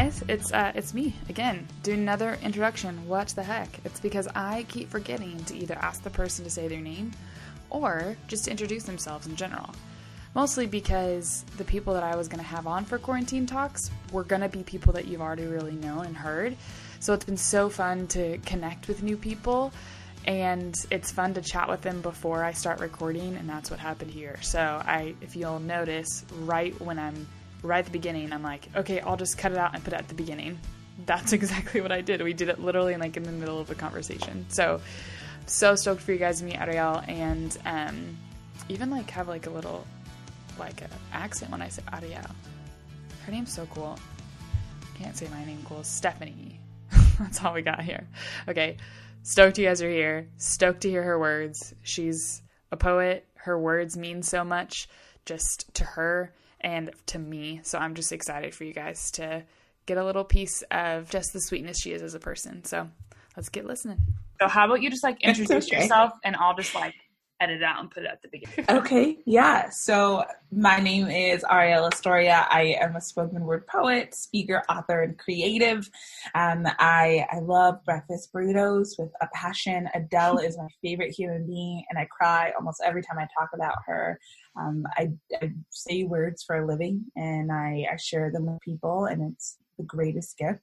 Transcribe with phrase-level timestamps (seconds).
[0.00, 3.06] guys, it's uh, it's me again Do another introduction.
[3.06, 3.68] What the heck?
[3.84, 7.12] It's because I keep forgetting to either ask the person to say their name
[7.68, 9.68] or just to introduce themselves in general.
[10.34, 14.24] Mostly because the people that I was going to have on for quarantine talks were
[14.24, 16.56] going to be people that you've already really known and heard.
[17.00, 19.70] So it's been so fun to connect with new people
[20.24, 24.12] and it's fun to chat with them before I start recording and that's what happened
[24.12, 24.38] here.
[24.40, 27.26] So I if you'll notice right when I'm
[27.62, 29.98] right at the beginning, I'm like, okay, I'll just cut it out and put it
[29.98, 30.58] at the beginning.
[31.06, 32.22] That's exactly what I did.
[32.22, 34.46] We did it literally like in the middle of a conversation.
[34.48, 34.80] So,
[35.46, 38.16] so stoked for you guys to meet Ariel and um,
[38.68, 39.86] even like have like a little
[40.58, 42.22] like accent when I say Ariel.
[43.24, 43.98] Her name's so cool.
[44.98, 45.82] Can't say my name cool.
[45.82, 46.60] Stephanie.
[47.18, 48.06] That's all we got here.
[48.48, 48.76] Okay.
[49.22, 50.28] Stoked you guys are here.
[50.36, 51.74] Stoked to hear her words.
[51.82, 53.26] She's a poet.
[53.34, 54.88] Her words mean so much
[55.24, 57.60] just to her and to me.
[57.62, 59.44] So I'm just excited for you guys to
[59.86, 62.64] get a little piece of just the sweetness she is as a person.
[62.64, 62.88] So
[63.36, 63.98] let's get listening.
[64.40, 65.82] So how about you just like introduce okay.
[65.82, 66.94] yourself and I'll just like
[67.40, 68.66] edit it out and put it at the beginning.
[68.70, 69.70] okay, yeah.
[69.70, 72.46] So my name is Ariel Astoria.
[72.50, 75.88] I am a spoken word poet, speaker, author, and creative.
[76.34, 79.88] Um, I I love breakfast burritos with a passion.
[79.94, 83.76] Adele is my favorite human being, and I cry almost every time I talk about
[83.86, 84.20] her.
[84.58, 89.06] Um, I, I, say words for a living, and I, I share them with people,
[89.06, 90.60] and it's the greatest gift.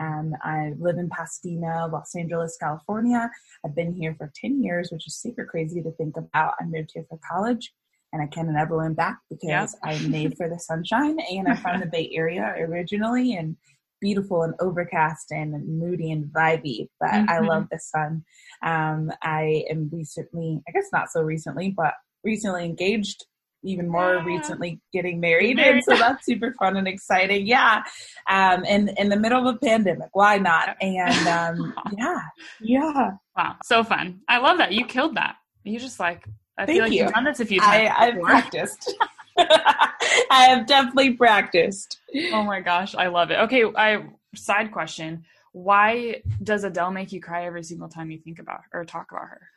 [0.00, 3.30] Um, I live in Pasadena, Los Angeles, California.
[3.64, 6.54] I've been here for 10 years, which is super crazy to think about.
[6.60, 7.72] I moved here for college
[8.12, 9.68] and I kind of never went back because yep.
[9.82, 13.56] I'm made for the sunshine and I'm from the Bay Area originally and
[14.00, 17.30] beautiful and overcast and moody and vibey, but mm-hmm.
[17.30, 18.22] I love the sun.
[18.62, 23.26] Um, I am recently, I guess not so recently, but recently engaged
[23.64, 24.24] even more yeah.
[24.24, 25.56] recently getting married.
[25.56, 25.76] married.
[25.76, 27.46] And so that's super fun and exciting.
[27.46, 27.82] Yeah.
[28.28, 30.76] Um, and in the middle of a pandemic, why not?
[30.80, 32.20] And um, yeah,
[32.60, 33.10] yeah.
[33.36, 33.56] Wow.
[33.64, 34.20] So fun.
[34.28, 34.72] I love that.
[34.72, 35.36] You killed that.
[35.64, 36.28] You just like,
[36.58, 37.04] I Thank feel like you.
[37.04, 37.90] have done this a few times.
[37.96, 38.94] I, I've practiced.
[39.38, 41.98] I have definitely practiced.
[42.32, 42.94] Oh my gosh.
[42.94, 43.40] I love it.
[43.40, 43.64] Okay.
[43.76, 44.04] I
[44.36, 45.24] side question.
[45.52, 49.10] Why does Adele make you cry every single time you think about her or talk
[49.10, 49.40] about her?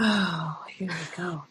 [0.00, 1.44] Oh, here we go.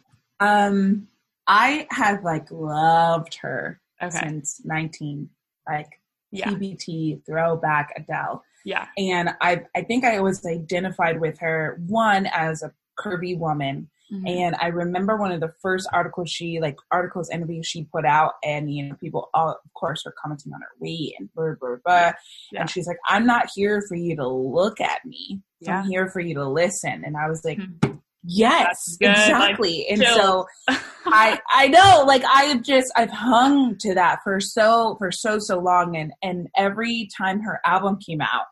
[0.44, 1.08] Um,
[1.48, 4.18] I have like loved her okay.
[4.18, 5.30] since 19,
[5.68, 5.88] like
[6.32, 6.50] yeah.
[6.50, 8.44] TBT, throwback Adele.
[8.66, 8.88] Yeah.
[8.98, 13.90] And I, I think I was identified with her, one, as a curvy woman.
[14.12, 14.28] Mm-hmm.
[14.28, 18.34] And I remember one of the first articles she, like articles, interviews she put out,
[18.44, 21.78] and you know, people, all, of course, were commenting on her weight and blah blah
[21.84, 22.12] blah.
[22.52, 22.62] Yeah.
[22.62, 25.42] And she's like, "I'm not here for you to look at me.
[25.62, 25.80] Yeah.
[25.80, 27.93] I'm here for you to listen." And I was like, mm-hmm.
[28.26, 29.86] Yes, exactly.
[29.90, 30.46] Like, and so
[31.06, 35.40] I I know like I have just I've hung to that for so for so
[35.40, 38.46] so long and and every time her album came out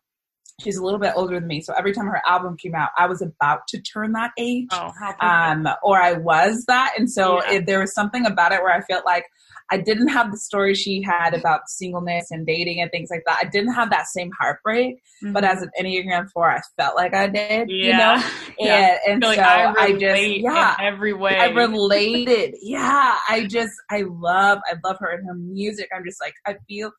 [0.61, 3.07] she's a little bit older than me so every time her album came out I
[3.07, 7.53] was about to turn that age oh, um or I was that and so yeah.
[7.53, 9.25] it, there was something about it where I felt like
[9.71, 13.39] I didn't have the story she had about singleness and dating and things like that.
[13.41, 15.31] I didn't have that same heartbreak, mm-hmm.
[15.31, 17.69] but as an Enneagram Four, I felt like I did.
[17.69, 17.85] Yeah.
[17.85, 18.29] You know,
[18.59, 18.97] yeah.
[19.07, 22.55] and, and so I, I, just yeah, every way I related.
[22.61, 25.87] yeah, I just I love I love her and her music.
[25.95, 26.91] I'm just like I feel.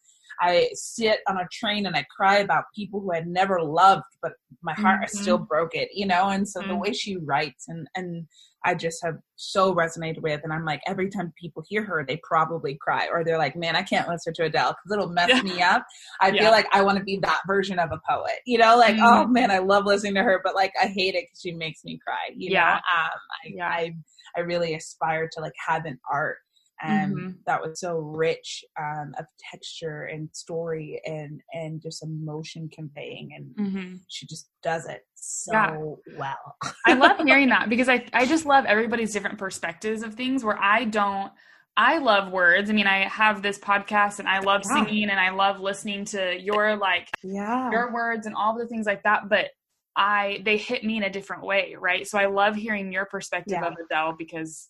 [0.42, 4.32] I sit on a train and I cry about people who I never loved, but
[4.60, 5.18] my heart mm-hmm.
[5.18, 6.28] I still broke it, you know.
[6.28, 6.70] And so mm-hmm.
[6.70, 8.26] the way she writes and and
[8.64, 10.40] I just have so resonated with.
[10.44, 13.76] And I'm like, every time people hear her, they probably cry or they're like, man,
[13.76, 15.42] I can't listen to Adele because it'll mess yeah.
[15.42, 15.84] me up.
[16.20, 16.42] I yeah.
[16.42, 19.04] feel like I want to be that version of a poet, you know, like, mm-hmm.
[19.04, 21.84] oh man, I love listening to her, but like, I hate it because she makes
[21.84, 22.60] me cry, you yeah.
[22.60, 22.74] know?
[22.74, 23.68] Um, I, yeah.
[23.68, 23.94] I,
[24.36, 26.38] I really aspire to like have an art
[26.82, 27.30] and mm-hmm.
[27.46, 33.66] that was so rich um, of texture and story and and just emotion conveying and
[33.66, 33.94] mm-hmm.
[34.08, 35.52] she just does it so
[36.06, 36.18] yeah.
[36.18, 36.56] well
[36.86, 40.58] i love hearing that because i i just love everybody's different perspectives of things where
[40.62, 41.32] i don't
[41.74, 42.68] I love words.
[42.68, 44.84] I mean, I have this podcast and I love yeah.
[44.84, 47.70] singing and I love listening to your like yeah.
[47.70, 49.46] your words and all the things like that, but
[49.96, 52.06] I they hit me in a different way, right?
[52.06, 53.68] So I love hearing your perspective yeah.
[53.68, 54.68] of Adele because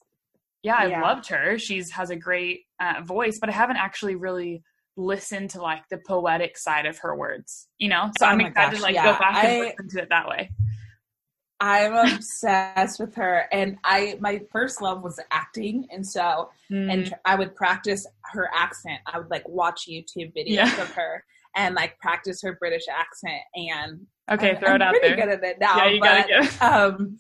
[0.63, 1.03] yeah, I yeah.
[1.03, 1.59] loved her.
[1.59, 4.63] She's has a great uh, voice, but I haven't actually really
[4.97, 7.69] listened to like the poetic side of her words.
[7.79, 9.13] You know, so oh I'm excited gosh, to like yeah.
[9.13, 10.51] go back and I, listen to it that way.
[11.61, 16.93] I'm obsessed with her, and I my first love was acting, and so mm.
[16.93, 19.01] and I would practice her accent.
[19.07, 20.83] I would like watch YouTube videos yeah.
[20.83, 21.25] of her
[21.55, 23.43] and like practice her British accent.
[23.55, 25.17] And okay, I'm, throw it I'm out pretty there.
[25.17, 25.77] good at it now.
[25.77, 26.63] Yeah, you but, gotta get it.
[26.63, 27.19] um,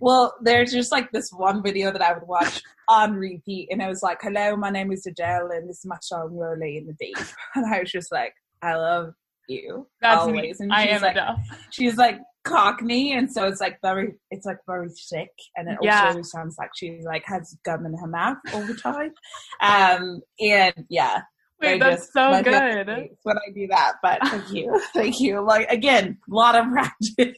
[0.00, 3.88] well, there's just like this one video that I would watch on repeat, and it
[3.88, 6.92] was like, "Hello, my name is Adele, and this is my song "Rolling in the
[6.94, 7.16] Deep,"
[7.54, 9.14] and I was just like, I love
[9.48, 9.86] you.
[10.00, 10.34] That's always.
[10.34, 10.54] me.
[10.60, 11.42] And I she's am like, Adele.
[11.70, 16.06] she's like Cockney, and so it's like very, it's like very thick, and it Yeah.
[16.06, 19.12] also sounds like she's like has gum in her mouth all the time.
[19.60, 21.22] Um, and yeah,
[21.60, 23.10] Wait, that's just- so good.
[23.22, 23.94] when I do that.
[24.02, 25.40] But thank you, thank you.
[25.40, 27.36] Like again, a lot of practice,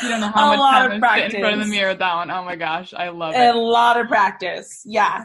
[0.00, 1.90] You don't know how A much lot time I sit in front of the mirror
[1.90, 2.30] with that one.
[2.30, 3.54] Oh my gosh, I love it.
[3.54, 4.82] a lot of practice.
[4.84, 5.22] Yeah,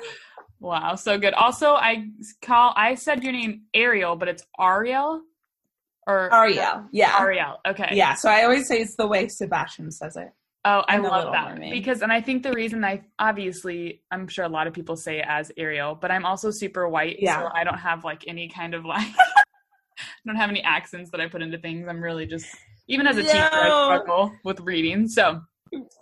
[0.60, 1.34] Wow, so good.
[1.36, 2.08] Also, I
[2.42, 5.22] call I said your name Ariel, but it's Ariel
[6.08, 6.86] or Ariel.
[6.92, 7.58] Yeah, Ariel.
[7.68, 7.90] Okay.
[7.92, 8.16] yeah.
[8.16, 10.30] So I always say it's the way Sebastian says it.
[10.66, 11.72] Oh, I love that Mermaid.
[11.72, 15.20] because, and I think the reason I obviously I'm sure a lot of people say
[15.20, 17.40] it as Ariel, but I'm also super white, Yeah.
[17.42, 19.08] so I don't have like any kind of like
[20.00, 21.88] I don't have any accents that I put into things.
[21.88, 22.48] I'm really just
[22.88, 25.08] even as a teacher, I struggle with reading.
[25.08, 25.42] So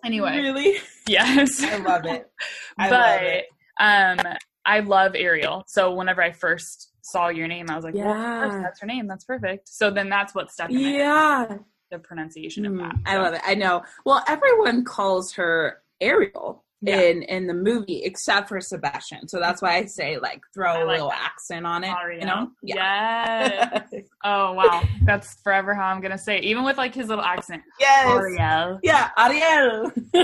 [0.03, 0.77] anyway, really,
[1.07, 2.29] yes, I love it.
[2.77, 3.45] I but love it.
[3.79, 4.33] um,
[4.65, 5.63] I love Ariel.
[5.67, 8.61] So whenever I first saw your name, I was like, well, Yeah.
[8.63, 9.07] that's her name.
[9.07, 9.69] That's perfect.
[9.69, 11.57] So then that's what stuck in head, Yeah,
[11.91, 12.95] the pronunciation of Mm, that.
[13.05, 13.41] I love it.
[13.45, 13.83] I know.
[14.05, 17.00] Well, everyone calls her Ariel Yeah.
[17.01, 19.27] in in the movie except for Sebastian.
[19.27, 21.31] So that's why I say like throw I a like little that.
[21.33, 21.89] accent on it.
[21.89, 22.19] Ariel.
[22.19, 22.51] You know?
[22.62, 23.81] Yes.
[24.27, 26.44] Oh wow, that's forever how I'm gonna say it.
[26.45, 28.07] Even with like his little accent, yes.
[28.07, 28.80] Ariel.
[28.81, 29.92] Yeah, Ariel.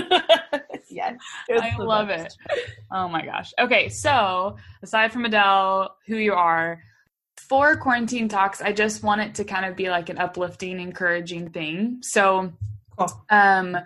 [0.90, 1.16] yes.
[1.50, 2.36] I love best.
[2.50, 2.64] it.
[2.90, 3.52] Oh my gosh.
[3.60, 6.82] Okay, so aside from Adele, who you are,
[7.48, 11.50] for quarantine talks, I just want it to kind of be like an uplifting, encouraging
[11.50, 11.98] thing.
[12.02, 12.52] So,
[12.98, 13.24] Cool.
[13.30, 13.76] um,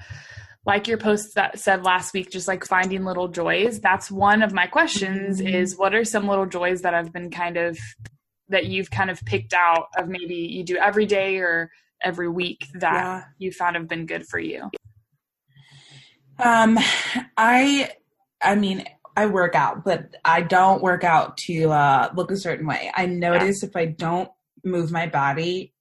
[0.66, 3.80] like your post that said last week, just like finding little joys.
[3.80, 5.40] That's one of my questions.
[5.40, 5.54] Mhm.
[5.54, 7.78] Is what are some little joys that i've been kind of
[8.48, 11.70] that you've kind of picked out of maybe you do every day or
[12.02, 13.24] every week that Yeah.
[13.38, 14.70] you found have been good for you?
[16.38, 16.78] Um,
[17.36, 17.90] I,
[18.42, 18.84] I mean,
[19.16, 22.92] I work out, but I don't work out to uh, look a certain way.
[22.94, 24.28] I notice if I don't
[24.62, 25.72] move my body,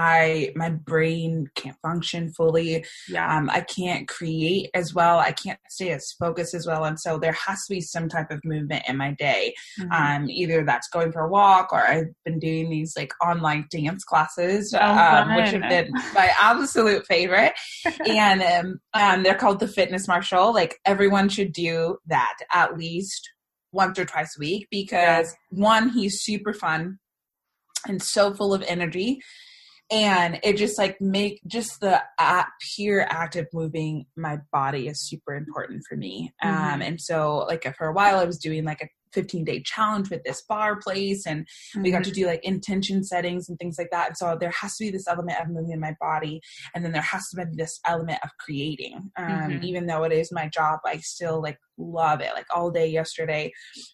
[0.00, 2.86] I my brain can't function fully.
[3.06, 3.36] Yeah.
[3.36, 5.18] Um, I can't create as well.
[5.18, 8.30] I can't stay as focused as well, and so there has to be some type
[8.30, 9.54] of movement in my day.
[9.78, 9.92] Mhm.
[9.92, 14.02] Um, either that's going for a walk, or I've been doing these like online dance
[14.04, 17.52] classes, Oh, um, which have been my absolute favorite
[18.06, 20.54] and um, um, they're called the Fitness Marshall.
[20.54, 23.28] Like everyone should do that at least
[23.72, 26.98] once or twice a week because one, he's super fun
[27.86, 29.20] and so full of energy,
[29.90, 32.44] and it just like make just the uh,
[32.74, 36.32] pure act of moving my body is super important for me.
[36.42, 36.86] Um, Mhm.
[36.86, 40.22] and so like for a while, I was doing like a 15 day challenge with
[40.24, 41.46] this bar place and
[41.82, 42.04] we got Mhm.
[42.04, 44.08] to do like intention settings and things like that.
[44.08, 46.40] And so there has to be this element of moving my body,
[46.74, 49.10] and then there has to be this element of creating.
[49.16, 49.62] Um, Mhm.
[49.64, 52.32] Even though it is my job, I still like love it.
[52.34, 53.50] Like all day yesterday,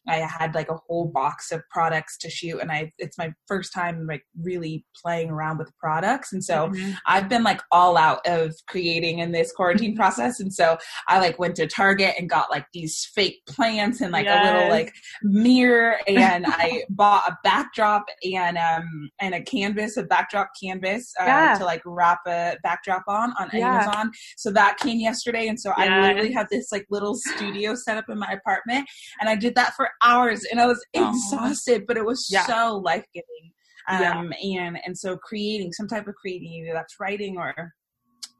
[0.08, 3.72] I had like a whole box of products to shoot, and I it's my first
[3.72, 6.68] time like really playing around with products, and so.
[6.68, 6.96] Mhm.
[7.06, 10.40] I've been like all out of creating in this quarantine process.
[10.40, 10.76] And so
[11.08, 14.68] I like went to Target and got like these fake plants and like a little
[14.68, 14.92] like
[15.22, 21.24] mirror and I bought a backdrop and um and a canvas, a backdrop canvas uh,
[21.24, 21.54] Yeah.
[21.58, 23.74] to like wrap a backdrop on on Yeah.
[23.74, 24.12] Amazon.
[24.36, 28.06] So that came yesterday and so I literally have this like little studio set up
[28.08, 28.88] in my apartment
[29.20, 31.10] and I did that for hours and I was Aw.
[31.10, 32.46] exhausted, but it was Yeah.
[32.46, 33.52] so life-giving
[33.88, 34.18] Yeah.
[34.18, 37.54] um and and so creating some type of creating either that's writing or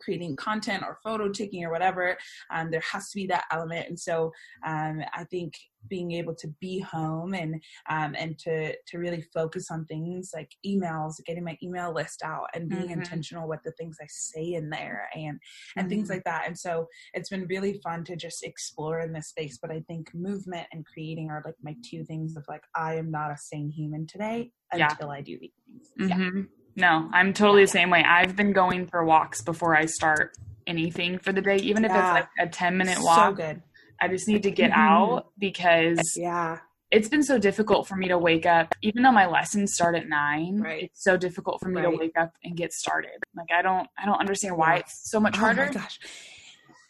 [0.00, 2.16] creating content or photo taking or whatever
[2.52, 4.30] um, there has to be that element and so
[4.66, 5.54] um, i think
[5.88, 10.50] being able to be home and um, and to to really focus on things like
[10.66, 12.92] emails getting my email list out and being Mhm.
[12.92, 15.38] intentional with the things i say in there and
[15.76, 16.14] and things Mhm.
[16.14, 19.70] like that and so it's been really fun to just explore in this space but
[19.70, 23.30] i think movement and creating are like my two things of like i am not
[23.30, 24.88] a sane human today Yeah.
[24.90, 26.42] until i do these things yeah hmm
[26.78, 28.04] No, I'm totally the same way.
[28.04, 30.32] I've been going for walks before I start
[30.66, 32.02] anything for the day, even if Yeah.
[32.02, 33.30] it's like a 10 minute walk.
[33.30, 33.62] so good
[34.00, 34.76] I just need to get Mhm.
[34.76, 36.58] out because yeah
[36.92, 40.08] it's been so difficult for me to wake up, even though my lessons start at
[40.08, 40.60] nine.
[40.60, 40.84] Right.
[40.84, 43.10] It's so difficult for me to wake up and get started.
[43.34, 44.80] Like I don't, I don't understand why Yeah.
[44.80, 45.66] it's so much Oh harder.
[45.66, 45.98] my gosh.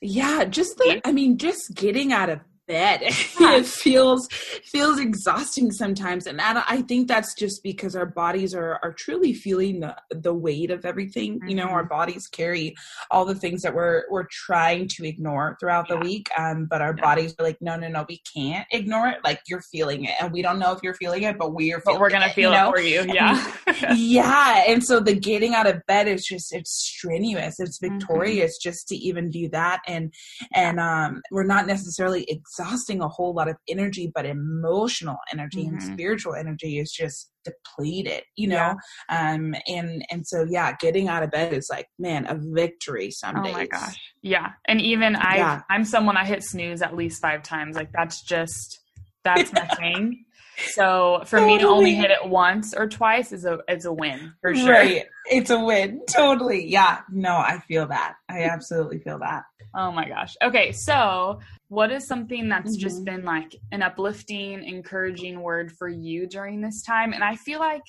[0.03, 3.03] Yeah, just the I mean, just getting out of bed.
[3.57, 4.29] It feels
[4.65, 6.27] feels exhausting sometimes.
[6.27, 10.35] And I, I think that's just because our bodies are are truly feeling the, the
[10.35, 11.41] weight of everything.
[11.47, 12.75] You know, our bodies carry
[13.11, 16.29] all the things that we're we're trying to ignore throughout the week.
[16.37, 17.03] Um, but our Yeah.
[17.05, 19.19] bodies are like, no, no, no, we can't ignore it.
[19.25, 20.15] Like you're feeling it.
[20.21, 22.51] And we don't know if you're feeling it, but we're But we're gonna it, feel
[22.51, 22.71] you know?
[22.71, 23.05] it for you.
[23.13, 23.53] Yeah.
[23.95, 27.93] yeah and so the getting out of bed is just it's strenuous it's Mhm.
[27.99, 30.13] victorious just to even do that and
[30.55, 32.23] and um we're not necessarily
[32.59, 35.93] exhausting a whole lot of energy, but emotional energy and Mhm.
[35.93, 38.75] spiritual energy is just depleted, you Yeah.
[38.75, 38.77] know?
[39.17, 43.37] Um, and, and so, yeah, getting out of bed is like, man, a victory some
[43.39, 43.53] Oh days.
[43.53, 43.97] my gosh.
[44.23, 44.53] Yeah.
[44.67, 45.63] And even I Yeah.
[45.71, 47.77] I'm someone I hit snooze at least 5 times.
[47.77, 48.81] Like that's just
[49.23, 50.25] that's my thing.
[50.73, 54.33] So for me to only hit it once or twice is a is a win
[54.41, 54.71] for sure.
[54.73, 55.05] Right.
[55.27, 56.01] It's a win.
[56.09, 56.67] Totally.
[56.67, 57.01] Yeah.
[57.11, 58.15] No, I feel that.
[58.29, 59.43] I absolutely feel that.
[59.75, 60.35] Oh my gosh.
[60.43, 63.05] Okay, so what is something that's just Mhm.
[63.05, 67.13] been like an uplifting, encouraging word for you during this time?
[67.13, 67.83] And I feel like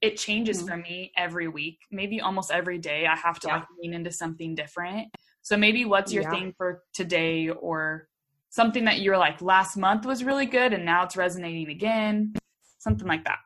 [0.00, 0.66] it changes Mhm.
[0.68, 1.78] for me every week.
[1.90, 3.54] Maybe almost every day I have to Yeah.
[3.58, 5.08] like lean into something different.
[5.42, 6.30] So maybe what's your Yeah.
[6.30, 8.08] thing for today or
[8.50, 12.34] something that you're like last month was really good and now it's resonating again?
[12.78, 13.38] Something like that.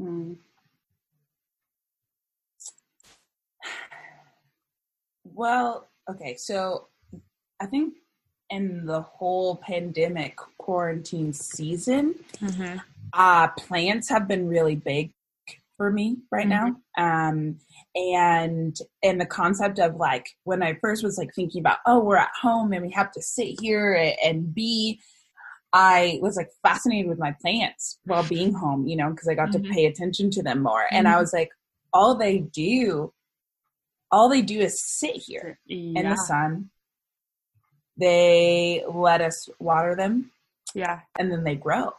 [0.00, 0.38] Mm.
[5.26, 6.88] Well, okay, so
[7.58, 7.94] I think
[8.54, 12.78] in the whole pandemic quarantine season, Mm-hmm.
[13.12, 15.12] uh, plants have been really big
[15.76, 16.76] for me right now.
[16.96, 17.58] Um,
[17.96, 22.16] and and the concept of like when I first was like thinking about, oh, we're
[22.16, 25.00] at home and we have to sit here and, and be.
[25.76, 29.48] I was like fascinated with my plants while being home, you know, because I got
[29.48, 29.64] Mhm.
[29.64, 30.84] to pay attention to them more.
[30.92, 31.20] And I Mhm.
[31.22, 31.50] was like,
[31.92, 33.12] all they do,
[34.12, 36.70] all they do is sit here in the sun.
[37.96, 40.30] They let us water them
[40.74, 41.00] Yeah.
[41.18, 41.92] and then they grow.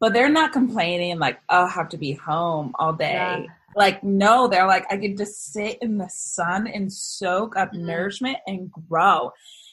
[0.00, 3.44] But they're not complaining like, oh, I have to be home all day.
[3.46, 3.52] Yeah.
[3.76, 7.84] Like, no, they're like, I could just sit in the sun and soak up Mhm.
[7.84, 9.30] nourishment and grow.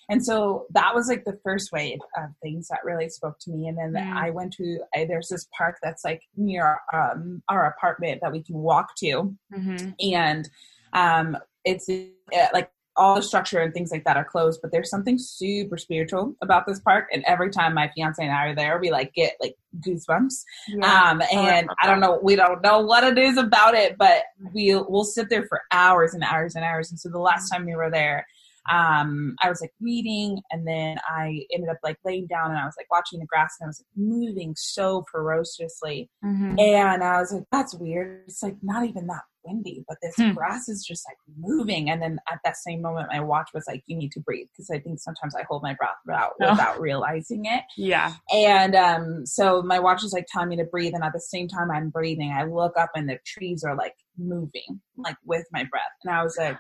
[0.07, 3.67] And so that was like the first wave of things that really spoke to me.
[3.67, 4.13] And then Mm.
[4.15, 8.41] I went to, I, there's this park that's like near um, our apartment that we
[8.41, 9.89] can walk to Mm-hmm.
[10.13, 10.49] and
[10.93, 14.89] um, it's uh, like all the structure and things like that are closed but there's
[14.89, 17.07] something super spiritual about this park.
[17.13, 20.43] And every time my fiance and i are there we like get like goosebumps.
[20.67, 20.85] Yeah.
[21.11, 24.23] um and love i don't know we don't know what it is about it but
[24.53, 26.91] we'll we'll sit there for hours and hours and hours.
[26.91, 28.25] And so the last time we were there
[28.69, 32.65] um i was like reading and then i ended up like laying down and i
[32.65, 36.09] was like watching the grass and i was like moving so ferociously.
[36.23, 36.59] Mhm.
[36.59, 38.23] and I was like, that's weird.
[38.27, 40.31] It's like not even that windy, but this Hmm.
[40.33, 41.89] grass is just like moving.
[41.89, 44.47] And then at that same moment, my watch was like, you need to breathe.
[44.53, 46.51] Because I think sometimes I hold my breath without, Oh.
[46.51, 47.63] without realizing it.
[47.77, 48.13] Yeah.
[48.33, 50.93] And um, so my watch is like telling me to breathe.
[50.93, 53.95] And at the same time I'm breathing, I look up and the trees are like
[54.17, 55.83] moving, like with my breath.
[56.03, 56.57] And I was like,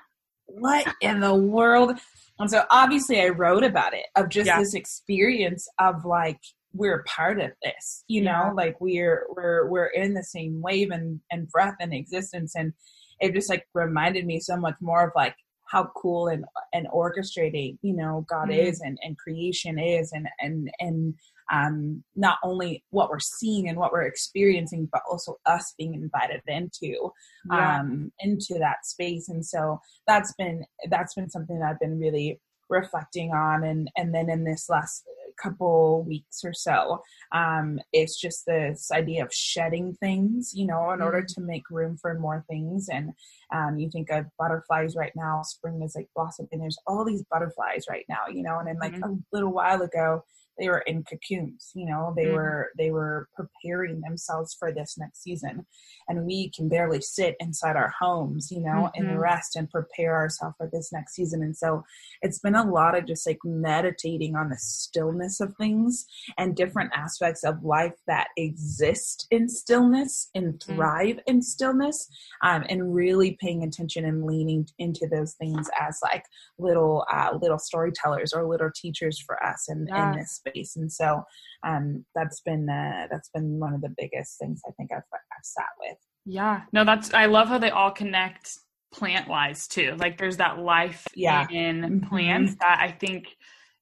[0.47, 1.97] what in the world?
[2.39, 4.59] And so obviously I wrote about it of just Yeah.
[4.59, 6.39] this experience of like,
[6.73, 8.51] we're part of this, you know, Yeah.
[8.53, 12.73] like we're we're we're in the same wave and and breath and existence, and
[13.19, 15.35] it just like reminded me so much more of like
[15.71, 18.57] how cool and and orchestrating you know God Mhm.
[18.67, 21.15] is and and creation is, and and and
[21.51, 26.41] um not only what we're seeing and what we're experiencing, but also us being invited
[26.47, 27.11] into
[27.51, 27.79] Yeah.
[27.79, 32.39] um into that space, and so that's been that's been something that I've been really
[32.69, 35.03] reflecting on and and then in this last
[35.41, 37.01] couple weeks or so
[37.33, 41.97] um it's just this idea of shedding things you know in order to make room
[41.97, 42.89] for more things.
[42.89, 43.13] And
[43.53, 47.23] um you think of butterflies right now spring is like blossom and there's all these
[47.31, 50.23] butterflies right now you know and then like a little while ago
[50.59, 52.33] they were in cocoons you know they Mhm.
[52.33, 55.65] were they were preparing themselves for this next season
[56.07, 58.91] and we can barely sit inside our homes you know Mhm.
[58.95, 61.83] and rest and prepare ourselves for this next season and so
[62.21, 66.05] it's been a lot of just like meditating on the stillness of things
[66.37, 70.75] and different aspects of life that exist in stillness and Mm-hmm.
[70.75, 72.07] thrive in stillness
[72.43, 76.23] um, and really paying attention and leaning into those things as like
[76.57, 80.11] little uh, little storytellers or little teachers for us in, Yeah.
[80.11, 81.23] in this space and so
[81.65, 85.43] um, that's been uh, that's been one of the biggest things I think I've, I've
[85.43, 86.61] sat with Yeah.
[86.73, 88.57] No, that's I love how they all connect
[88.91, 89.95] plant wise too.
[89.97, 91.47] Like there's that life Yeah.
[91.49, 92.07] in Mhm.
[92.09, 93.27] plants that I think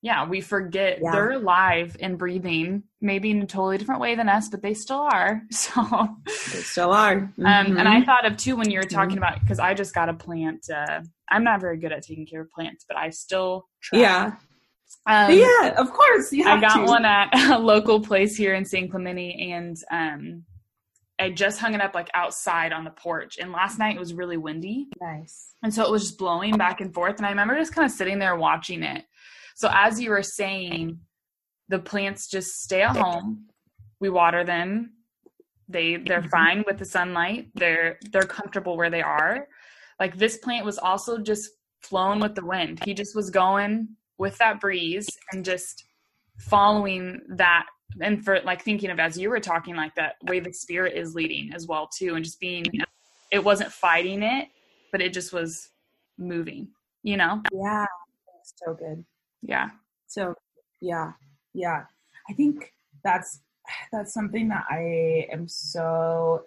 [0.03, 1.11] yeah, we forget Yeah.
[1.11, 4.99] they're alive and breathing, maybe in a totally different way than us, but they still
[4.99, 5.41] are.
[5.51, 5.81] So
[6.53, 7.13] they still are
[7.45, 8.05] um and I Mhm.
[8.05, 9.17] thought of too when you were talking Mhm.
[9.17, 12.41] about because I just got a plant uh I'm not very good at taking care
[12.41, 13.99] of plants, but I still try.
[13.99, 14.31] yeah
[15.05, 16.83] Um, yeah of course you I got to.
[16.85, 20.43] one at a local place here in San Clemente, and um,
[21.19, 23.37] I just hung it up like outside on the porch.
[23.39, 26.81] And last night it was really windy, nice and so it was just blowing back
[26.81, 27.17] and forth.
[27.17, 29.05] And I remember just kind of sitting there watching it.
[29.55, 30.99] So as you were saying,
[31.69, 33.47] the plants just stay at home.
[33.99, 34.91] We water them.
[35.69, 36.29] They they're Mhm.
[36.29, 37.47] fine with the sunlight.
[37.55, 39.47] They're they're comfortable where they are.
[39.99, 41.49] Like this plant was also just
[41.81, 42.83] flowing with the wind.
[42.83, 45.85] He just was going with that breeze and just
[46.37, 47.65] following that
[48.01, 51.15] and for like thinking of as you were talking like that way the spirit is
[51.15, 52.63] leading as well too and just being
[53.31, 54.49] it wasn't fighting it
[54.91, 55.69] but it just was
[56.17, 56.67] moving
[57.03, 57.41] you know?
[57.53, 57.85] Yeah
[58.55, 59.03] so good.
[59.41, 59.69] Yeah.
[60.07, 60.33] So
[60.81, 61.11] yeah
[61.53, 61.83] yeah.
[62.29, 63.41] I think that's
[63.91, 66.43] that's something that i am so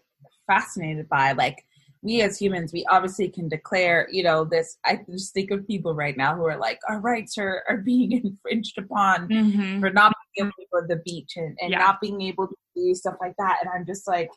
[0.47, 1.65] fascinated by like
[2.03, 4.79] we as humans, we obviously can declare, you know, this.
[4.85, 8.13] I just think of people right now who are like, our rights are, are being
[8.25, 9.81] infringed upon mm-hmm.
[9.81, 11.79] for not being able to go to the beach and, and yeah.
[11.79, 13.59] not being able to do stuff like that.
[13.61, 14.31] And I'm just like,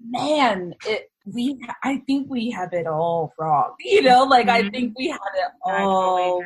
[0.00, 3.74] man, it, we, I think we have it all wrong.
[3.80, 4.66] You know, like mm-hmm.
[4.66, 6.42] I think we have it all.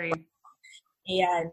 [1.08, 1.52] And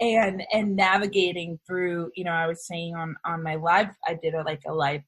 [0.00, 4.34] and and navigating through you know i was saying on on my live i did
[4.34, 5.02] a like a live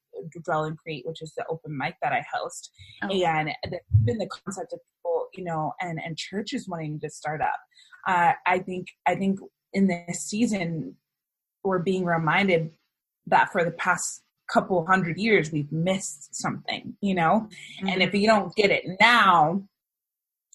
[0.44, 2.70] Dwell and Create, which is the open mic that I host.
[3.02, 3.08] Oh.
[3.08, 3.50] And
[4.02, 7.58] even the concept of people, you know, and, and churches wanting to start up.
[8.06, 9.38] Uh, I think, I think
[9.72, 10.96] in this season,
[11.64, 12.70] we're being reminded
[13.26, 17.48] that for the past couple hundred years, we've missed something, you know?
[17.78, 17.88] Mm-hmm.
[17.88, 19.62] And if you don't get it now,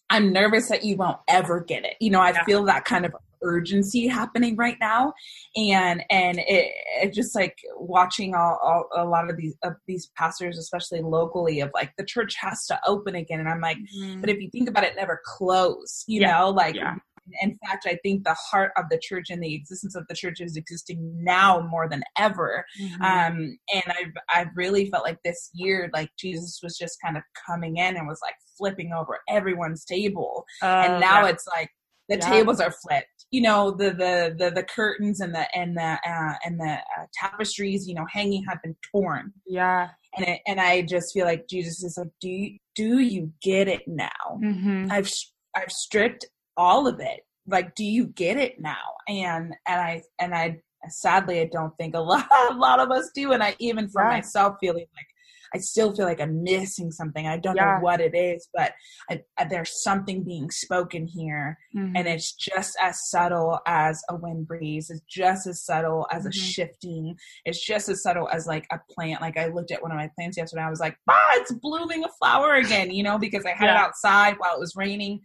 [0.10, 1.96] I'm nervous that you won't ever get it.
[2.00, 2.44] You know, I yeah.
[2.46, 5.14] feel that kind of urgency happening right now
[5.56, 10.12] and and it, it just like watching all, all, a lot of these of these
[10.18, 14.20] pastors especially locally of like the church has to open again and i'm like mm-hmm.
[14.22, 16.38] but if you think about it never close you yeah.
[16.38, 16.96] know like yeah.
[17.42, 20.40] in fact i think the heart of the church and the existence of the church
[20.40, 23.02] is existing now more than ever mm-hmm.
[23.02, 27.24] um and i've i've really felt like this year like jesus was just kind of
[27.48, 31.30] coming in and was like flipping over everyone's table and now yeah.
[31.30, 31.70] it's like
[32.10, 32.30] the yeah.
[32.30, 33.26] tables are flipped.
[33.32, 37.06] You know the the the, the curtains and the and the uh, and the uh,
[37.14, 39.34] tapestries you know hanging have been torn.
[39.46, 39.90] Yeah.
[40.16, 43.68] And it, and i just feel like jesus is like do you, do you get
[43.68, 44.40] it now?
[44.42, 44.88] Mm-hmm.
[44.90, 45.12] i've
[45.56, 47.22] i've stripped all of it.
[47.46, 48.76] Like do you get it now?
[49.08, 53.12] And and i and i sadly i don't think a lot a lot of us
[53.14, 53.34] do.
[53.34, 54.18] And i even for right.
[54.18, 55.08] myself feeling like
[55.54, 57.28] I still feel like I'm missing something.
[57.28, 57.76] I don't yeah.
[57.76, 58.74] know what it is, but
[59.10, 61.96] I, I, there's something being spoken here, mm-hmm.
[61.96, 64.90] and it's just as subtle as a wind breeze.
[64.90, 66.30] It's just as subtle as mm-hmm.
[66.30, 67.16] a shifting.
[67.46, 69.22] It's just as subtle as like a plant.
[69.22, 72.04] Like I looked at one of my plants yesterday, I was like, "Ah, it's blooming
[72.04, 73.76] a flower again," you know, because I had yeah.
[73.76, 75.22] it outside while it was raining,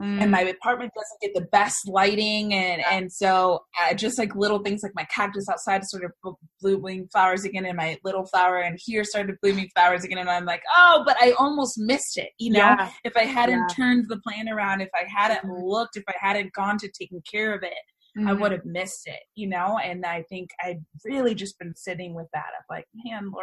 [0.00, 0.20] mm.
[0.20, 4.60] and my apartment doesn't get the best lighting, and and so uh, just like little
[4.60, 6.10] things like my cactus outside started
[6.60, 10.44] blooming flowers again, and my little flower and here started blooming flowers again and i'm
[10.44, 12.90] like oh but i almost missed it you know yeah.
[13.04, 13.74] if i hadn't yeah.
[13.74, 15.62] turned the plant around if i hadn't mm-hmm.
[15.62, 17.72] looked if i hadn't gone to taking care of it
[18.16, 18.28] mm-hmm.
[18.28, 22.14] i would have missed it you know and i think i've really just been sitting
[22.14, 23.34] with that of like man lord